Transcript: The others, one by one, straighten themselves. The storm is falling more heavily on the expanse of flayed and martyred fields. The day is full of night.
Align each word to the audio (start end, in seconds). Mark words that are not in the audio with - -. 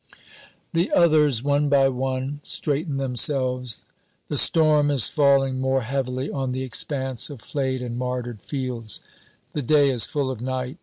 The 0.73 0.91
others, 0.93 1.43
one 1.43 1.69
by 1.69 1.87
one, 1.87 2.39
straighten 2.41 2.97
themselves. 2.97 3.85
The 4.29 4.35
storm 4.39 4.89
is 4.89 5.05
falling 5.05 5.61
more 5.61 5.81
heavily 5.83 6.31
on 6.31 6.49
the 6.49 6.63
expanse 6.63 7.29
of 7.29 7.39
flayed 7.39 7.83
and 7.83 7.99
martyred 7.99 8.41
fields. 8.41 8.99
The 9.51 9.61
day 9.61 9.91
is 9.91 10.07
full 10.07 10.31
of 10.31 10.41
night. 10.41 10.79